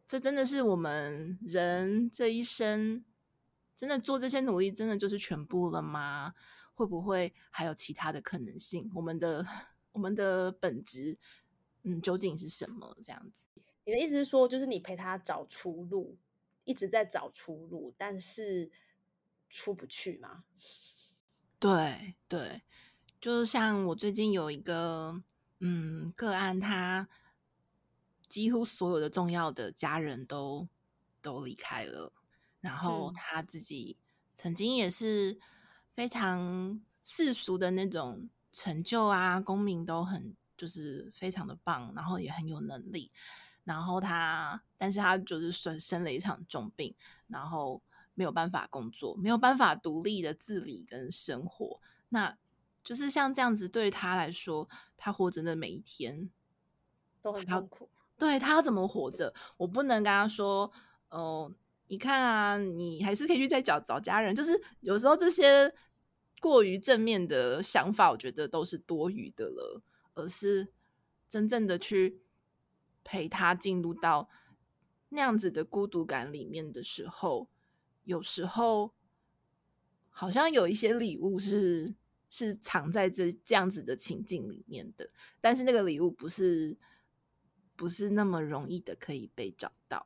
[0.03, 3.05] 这真的是我们人这一生
[3.75, 6.33] 真的做这些努力，真的就是全部了吗？
[6.73, 8.89] 会不会还有其他的可能性？
[8.95, 9.45] 我们的
[9.91, 11.19] 我们的本质，
[11.83, 12.97] 嗯，究竟是什么？
[13.03, 13.48] 这样子，
[13.89, 16.15] 你的意思是说，就是你陪他找出路，
[16.63, 18.69] 一直在找出路，但是
[19.49, 20.43] 出不去吗？
[21.57, 22.61] 对对，
[23.19, 25.23] 就是像我最近有一个
[25.59, 27.09] 嗯个案，他
[28.27, 30.67] 几乎所有的重要的家人都
[31.19, 32.13] 都离开了，
[32.61, 33.97] 然后嗯他自己
[34.35, 35.39] 曾经也是
[35.95, 43.11] 非常世俗的那种成就啊，功名都很就是非常的棒，然后也很有能力，
[43.69, 46.95] 然后他但是他就是生生了一场重病，
[47.27, 47.79] 然后
[48.15, 51.79] 没有办法工作，没有办法独立的自理跟生活，
[52.09, 52.35] 那
[52.83, 56.31] 就是像这样子，对他来说，他活着的每一天，
[57.21, 57.87] 都很痛苦。
[58.17, 60.71] 对他要怎么活着，我不能跟他说，
[61.09, 61.53] 哦、
[61.89, 64.33] 你看啊，你还是可以去再找找家人。
[64.33, 65.71] 就是有时候这些
[66.41, 69.83] 过于正面的想法，我觉得都是多余的了，
[70.15, 70.69] 而是
[71.29, 72.19] 真正的去
[73.09, 74.29] 陪他进入到
[75.09, 77.49] 那样子的孤独感里面的时候，
[78.03, 78.93] 有时候
[80.11, 81.95] 好像有一些礼物是
[82.29, 85.09] 是藏在这这样子的情境里面的，
[85.41, 86.77] 但是那个礼物不是
[87.75, 90.05] 不是那么容易的可以被找到。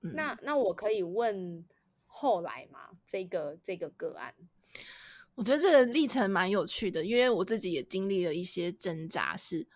[0.00, 1.62] 嗯那那我可以问
[2.06, 2.88] 后来吗？
[3.06, 4.34] 这个这个个案，
[5.34, 9.66] 我觉得这个历程蛮有趣的，因为我自己也经历了一些挣扎，是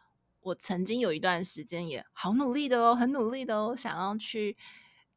[0.46, 4.56] 我曾经有一段时间也好努力的哦，很努力的哦，想要去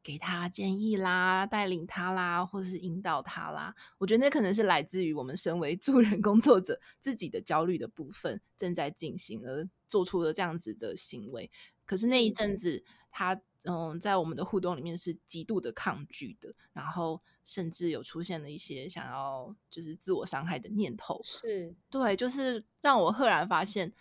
[0.02, 3.72] 给他建议啦、带领他啦，或是引导他啦。
[3.98, 11.48] 我觉得那可能是来自于我们身为助人工作者自己的焦虑的部分正在进行，而做出了这样子的行为。
[11.86, 21.20] 可是那一嗯阵子，他嗯，在我们的互动里面是极度的抗拒的，然后甚至有出现了一些想要就是自我伤害的念头。
[21.22, 23.92] 是对，就是让我赫然发现，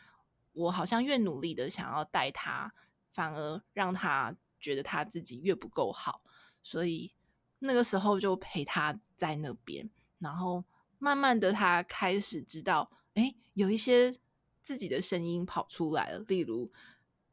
[0.59, 2.73] 我好像越努力的想要带他，
[3.09, 6.21] 反而让他觉得他自己越不够好。
[6.61, 7.13] 所以
[7.59, 10.65] 那个时候就陪他在那边，然后
[10.97, 14.13] 慢慢的他开始知道，哎，有一些
[14.61, 16.19] 自己的声音跑出来了。
[16.27, 16.69] 例如，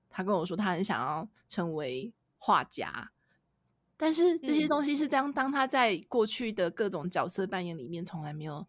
[0.08, 3.10] 他跟我说他很想要成为画家，
[3.96, 8.68] 但是这些嗯东西是当当他在过去的各种角色扮演里面从来没有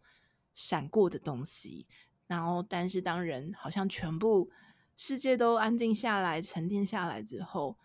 [0.52, 1.86] 闪过的东西。
[2.28, 4.48] 然后，但是当人好像全部
[4.94, 7.76] 世界都安静下来、沉淀下来之后，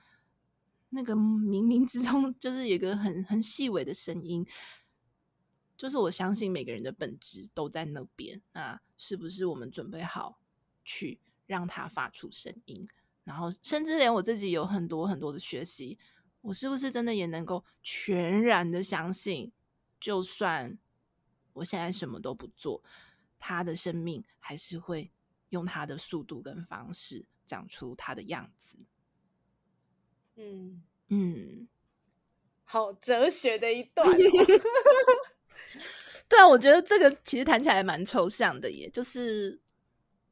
[0.90, 4.46] 那个冥冥之中就是有一个很很细微的声音，
[5.76, 8.40] 就是我相信每个人的本质都在那边。
[8.52, 10.40] 那是不是我们准备好
[10.84, 12.88] 去让它发出声音？
[13.24, 15.98] 然后，甚至连我自己有很多很多的学习，
[16.42, 19.52] 我是不是真的也能够全然的相信，
[20.00, 20.78] 就算
[21.54, 22.84] 我现在什么都不做，
[23.46, 25.12] 他的生命还是会
[25.50, 28.78] 用他的速度跟方式长出他的样子。
[30.36, 31.68] 嗯，嗯，
[32.64, 34.08] 好哲学的一段。
[36.30, 39.60] 对啊，我觉得这个其实谈起来蛮抽象的，耶就是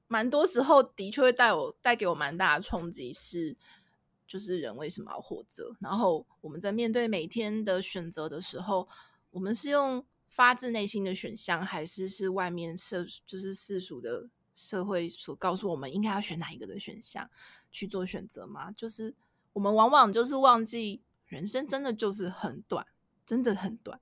[0.07, 3.57] 蛮多时候的确会带我带给我蛮大的冲击，是
[4.26, 5.76] 就是人为什么要活着？
[5.82, 8.88] 然后我们在面对每天的选择的时候，
[9.32, 17.29] 我们是用发自内心的选项，还是是外面社就是世俗的社会所告诉我们应该要选哪一个的选项
[17.69, 18.71] 去做选择吗？
[18.71, 19.13] 就是
[19.51, 22.88] 我们往往就是忘记人生真的就是很短，
[23.25, 23.99] 真的很短。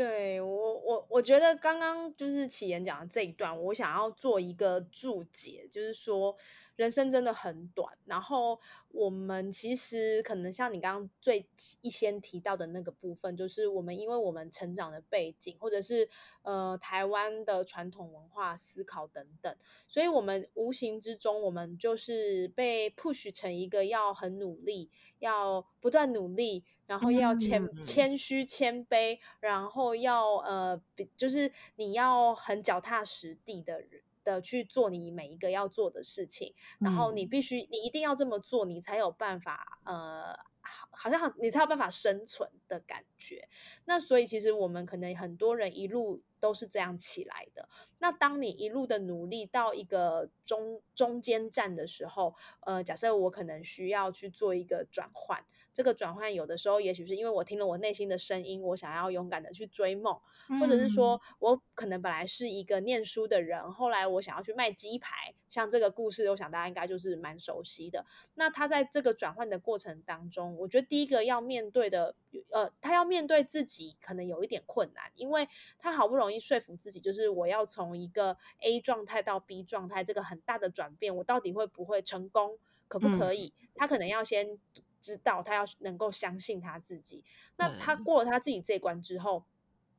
[0.00, 6.34] 对我，我我觉得刚刚就是启言讲的这一段，我想要做一个注解，就是说
[6.76, 7.92] 人生真的很短。
[8.06, 8.58] 然后
[8.92, 11.46] 我们其实可能像你刚刚最
[11.82, 16.08] 一先提到的那个部分，就是我们因为我们成长的背景，或者是
[16.40, 19.54] 呃台湾的传统文化思考等等，
[19.86, 24.88] 所以我们无形之中，我们就是被 push 成一个要很努力，
[25.18, 26.64] 要不断努力。
[26.90, 30.82] 然后要谦谦虚谦卑，然后要呃，
[31.16, 33.80] 就是你要很脚踏实地的
[34.24, 43.48] 的去做你每一个要做的事情，然后你必须你一定要这么做，你才有办法呃，好好像你才有办法生存的感觉。
[43.84, 47.68] 那所以其实我们可能很多人一路都是这样起来的。
[47.98, 55.44] 那当你一路的努力到一个中中间站的时候，呃，假设我可能需要去做一个转换。
[55.72, 60.18] 这个转换有的时候，也许是因为我听了我内心的声音，我想要勇敢的去追梦，
[60.58, 65.32] 或者是说我可能本来是一个念书的人，后来我想要去卖鸡排。
[65.48, 68.04] 像这个故事，我想大家应该就是蛮熟悉的。
[68.34, 72.14] 那他在这个转换的过程当中，我觉得第一个要面对的，
[72.50, 82.58] 呃，他要面对自己可能有一点困难，因为他好不容易说服自己，就是我要从一个 A 状态到 B 状态，这个很大的转变，我到底会不会成功，
[82.88, 83.52] 可不可以？
[83.74, 84.58] 他可能要先。
[85.02, 87.24] 知道他要能够相信他自己，
[87.56, 89.46] 那他过了他自己这一关之后，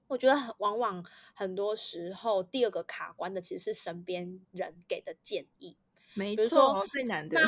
[0.06, 1.04] 我觉得往往
[1.34, 5.76] 很多时候第二个卡关的其实是身边人给的建议。
[6.14, 7.40] 没错，最难的。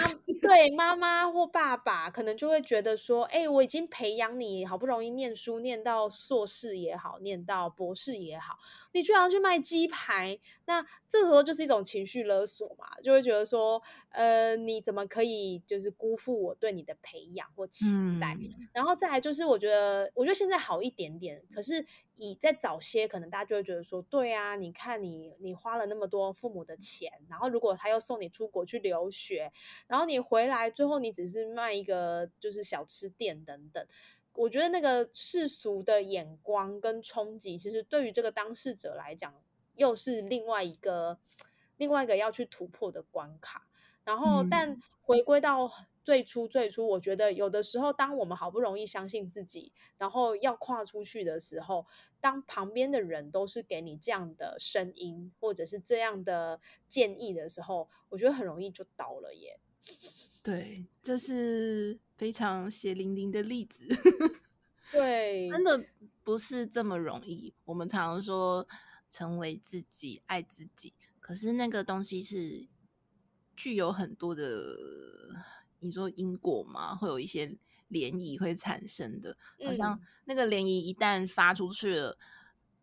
[0.41, 8.57] 对妈妈或爸爸，可能就会觉得说：“哎，我已经培养你，好不容易念书念到硕士也好，念到博士也好，
[8.93, 17.85] 你居然去卖鸡排，那这时候就是一种情绪勒索嘛，就会觉得说：呃，你怎么可以就是辜负我对你的培养或期
[18.21, 18.37] 待？
[18.73, 21.85] 然后再来就是，我觉得，我觉得现在好一点点，可是。
[22.15, 29.51] 以再早些，可能大家就会觉得说，对啊，你看你你花了那么多父母的钱，然后如果他又送你出国去留学，
[29.87, 33.87] 然后你回来最后你只是卖一个就是小吃店等等，
[34.33, 39.33] 我觉得那个世俗的眼光跟冲击，其实对于这个当事者来讲，
[39.75, 41.17] 又是另外一个
[41.77, 43.67] 另外一个要去突破的关卡。
[44.03, 45.71] 然后，但回归到。
[46.03, 51.87] 最初，最初，我觉得有的时候，当我们好不容易相信自己，然后要跨出去的时候，
[52.19, 59.57] 当旁边的人都是给你这样的声音，或者是这样的建议的时候，我觉得很容易就倒了耶。
[60.43, 63.87] 对，这是非常血淋淋的例子。
[64.91, 65.85] 对，真的
[66.21, 67.53] 不是这么容易。
[67.63, 68.67] 我们常常说
[69.09, 72.67] 成为自己，爱自己，可是那个东西是
[73.55, 74.75] 具有很多的。
[75.83, 76.95] 你说因果嘛？
[76.95, 77.47] 会有一些
[77.89, 82.17] 涟漪会产生的，好像那个涟漪一旦发出去了，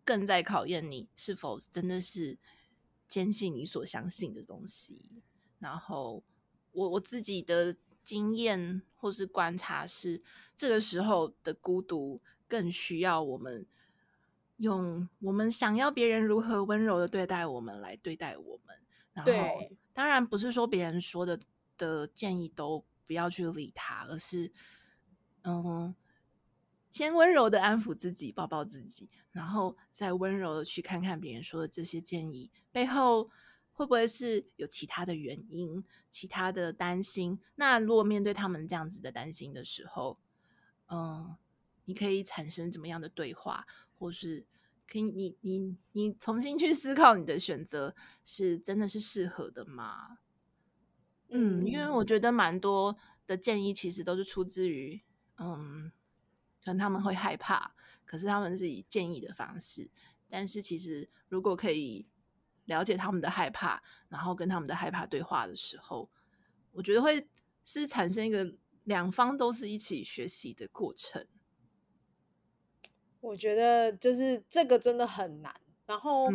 [0.05, 2.39] 更在考验你是否真的是
[3.09, 5.11] 坚信你所相信的东西。
[5.59, 6.23] 然后
[6.71, 7.75] 我我自己的
[8.05, 10.23] 经验或是观察是，
[10.57, 13.67] 这个时候的孤独更需要我们
[14.59, 18.77] 用我们想要别人如何温柔的对待我们来对待我们。
[19.13, 19.33] 然后
[19.93, 21.41] 当然不是说别人说的
[21.77, 22.85] 的建议都。
[23.11, 24.53] 不要去理他，而是
[25.43, 25.93] 嗯，
[26.93, 33.29] 先温柔的安抚自己，抱抱自己，然后再温柔的去看看别人说的这些建议背后
[33.73, 37.41] 会不会是有其他的原因、其他的担心。
[37.57, 40.17] 那如果面对他们这样子的担心的时候，
[40.87, 41.37] 嗯，
[41.87, 43.67] 你可以产生怎么样的对话，
[43.99, 44.47] 或是
[44.87, 47.93] 可以你你你重新去思考你的选择
[48.23, 50.19] 是真的是适合的吗？
[51.31, 55.01] 嗯，因为我觉得蛮多的建议其实都是出自于，
[55.39, 55.93] 嗯，
[56.65, 57.73] 可能他们会害怕，
[58.05, 59.89] 可是他们是以建议的方式。
[60.29, 62.07] 但是其实如果可以
[62.65, 66.11] 了解他们的害怕，然后跟他们的害怕对话的时候，
[66.73, 67.27] 我觉得会
[67.63, 68.55] 是产生一个
[68.85, 71.27] 两方都是一起学习的过程。
[73.21, 75.55] 我觉得就是这个真的很难，
[75.87, 76.29] 然后。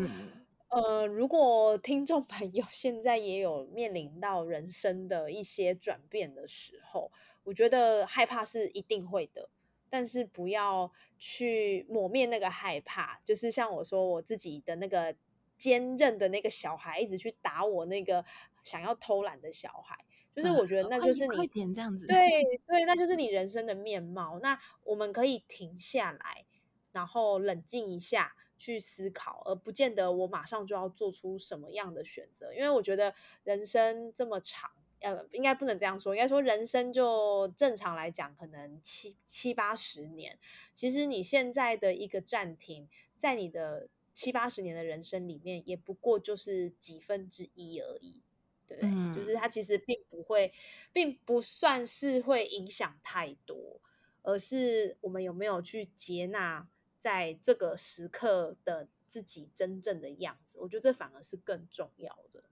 [0.69, 7.11] 呃，如果听众朋友 现在也有面临到人生的一些转变的时候，
[7.43, 9.49] 我觉得害怕是一定会的。
[9.87, 13.21] 但是不要去抹灭那个害怕。
[13.23, 15.15] 就是像我说，我自己的那个
[15.57, 18.25] 坚韧的那个小孩，一直去打我那个
[18.61, 19.95] 想要偷懒的小孩。
[20.35, 24.37] 就是我觉得那就是你这样子，对对，那就是你人生的面貌。
[24.41, 26.45] 那我们可以停下来，
[26.91, 28.35] 然后冷静一下
[28.65, 32.51] 去思考，而不见得我马上就要做出什么样的选择。
[32.51, 33.13] 因为我觉得
[33.43, 40.39] 人生这么长，呃，应该不能这样说，应该说人生就正常来讲，可能七七八十年。
[40.73, 48.23] 其实你现在的一个暂停，在你的七八十年的人生里面，也不过就是几分之一而已。
[48.65, 48.79] 对，
[49.15, 50.51] 就是它其实并不会，
[50.91, 53.79] 并不算是会影响太多，
[54.23, 56.67] 而是我们有没有去接纳
[57.05, 62.43] 在这个时刻的自己真正的样子，我觉得这反而是更重要的。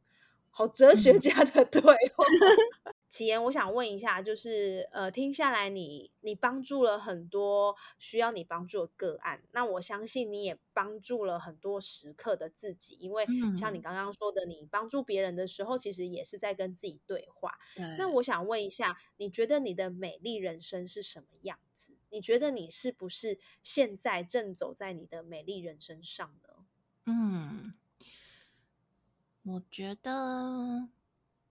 [0.51, 2.23] 好哲学家的 对话。
[3.09, 13.25] 启言，我想问一下，就是呃，听下来你你帮助了很多需要你帮助的个案，那我相信你也帮助了很多时刻的自己，因为
[13.57, 17.57] 像你刚刚说的，你帮助别人的时候，其实也是在跟自己对话。
[17.97, 21.97] 那我想问一下，你觉得你的美丽人生是什么样子？
[22.13, 26.65] 你觉得你是不是现在正走在你的美丽人生上呢？
[27.05, 27.73] 嗯，
[29.41, 30.89] 我觉得。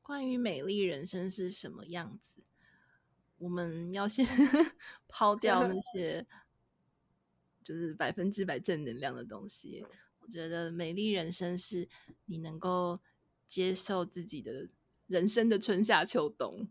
[0.05, 2.43] 关于美丽人生是什么样子，
[3.39, 4.27] 我们要先
[5.07, 6.27] 抛掉那 些
[7.63, 9.87] 就是百分之百正能量的东西。
[10.19, 11.89] 我觉得美丽人生是
[12.25, 13.01] 你能够
[13.47, 14.69] 接受自己的
[15.07, 16.69] 人生的春夏秋冬，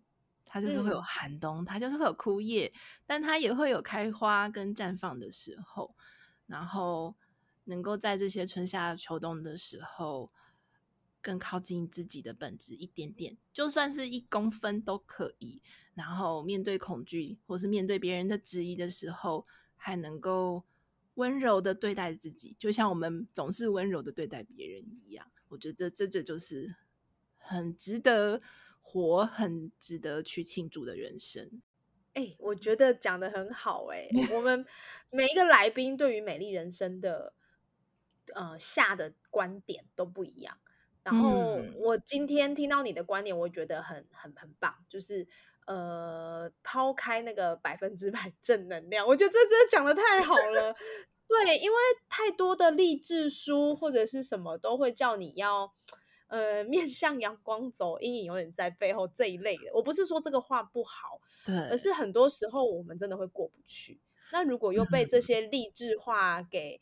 [0.51, 2.71] 它就是会有寒冬，它就是会有枯叶，
[3.05, 5.95] 但它也会有开花跟绽放的时候。
[6.47, 7.15] 然后
[7.63, 10.31] 能够在这些春夏秋冬的时候。
[11.23, 15.61] 更靠近自己的本质一点点，就算是一公分都可以。
[15.93, 19.45] 然后面对恐惧或是面对别人的质疑的时候，
[19.75, 20.63] 还能够
[21.13, 25.31] 温柔的对待自己，就像我们总是温柔的对待别人一样。
[25.49, 26.73] 我觉得这这就是
[27.37, 28.41] 很值得
[28.81, 31.61] 活、很值得去庆祝的人生。
[32.13, 33.85] 哎，我觉得讲的很好。
[33.87, 34.65] 哎， 我们
[35.09, 37.33] 每一个来宾对于美丽人生的
[38.33, 40.57] 呃下的观点都不一样。
[41.03, 45.27] 然后我今天听到你的观点，我觉得很很很棒，就是
[45.65, 50.75] 呃，抛开那个百分之百正能量，我觉得这真的讲的太好了。
[51.27, 51.77] 对，因为
[52.09, 55.73] 太多的励志书或者是什么都会叫你要
[56.31, 59.71] 呃面向阳光走，阴影永远在背后这一类的。
[59.75, 63.99] 我不是说这个话不好，对，而是很多时候我们真的会过不去。
[64.31, 66.81] 那如果又被这些励志话给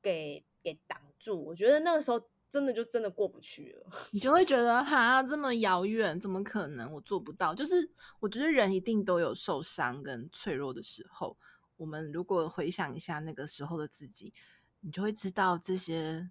[0.00, 2.20] 给给挡住，我觉得那个时候。
[2.50, 6.92] 真的就真的过不去了，你就会觉得哈这么遥远，怎么可能？
[6.92, 7.54] 我做不到。
[7.54, 7.88] 就是
[8.18, 11.36] 我觉得人一定都有受伤跟脆弱的时候。
[11.76, 14.34] 我们如果回想一下那个时候的自己，
[14.80, 16.28] 你就会知道这些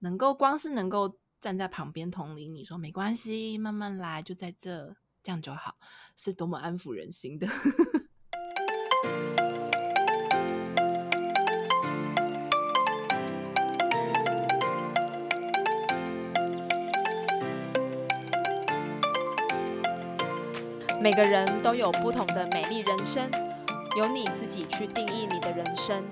[0.00, 5.76] 能够光是能够站在旁边同理你说没关系，慢慢来，就在这这样就好，
[6.16, 7.46] 是多么安抚人心的。
[21.00, 23.30] 每个人都有不同的美丽人生，
[23.96, 26.02] 由你自己去定义你的人生，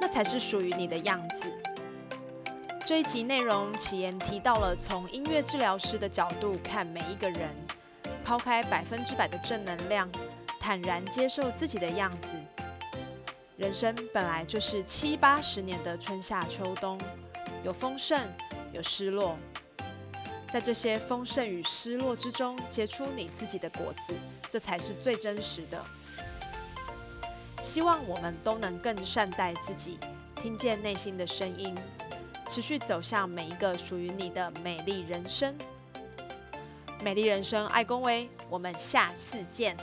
[0.00, 1.67] 那才是属于你的样子。
[2.88, 7.50] 这一集内容，启言提到了从音乐治疗师的角度看每一个人，
[8.24, 10.08] 抛开百分之百的正能量，
[10.58, 12.28] 坦然接受自己的样子。
[13.58, 16.98] 人生本来就是七八十年的春夏秋冬，
[17.62, 18.18] 有丰盛，
[18.72, 19.36] 有失落。
[20.50, 24.14] 在这些丰盛与失落之中结出你自己的果子，
[24.50, 25.84] 这才是最真实的。
[27.60, 29.98] 希望我们都能更善待自己，
[30.36, 31.76] 听见内心的声音，
[32.48, 35.54] 持续走向每一个属于你的美丽人生。
[37.02, 39.76] 美丽人生，爱恭维，我们下次见。